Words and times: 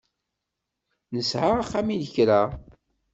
Nesɛa 1.15 1.51
axxam 1.59 1.87
i 1.95 1.97
lekra. 2.03 2.41